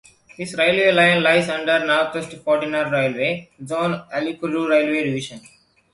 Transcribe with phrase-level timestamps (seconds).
[0.35, 5.41] This railway line lies under Northeast Frontier Railway zone Alipurduar railway division.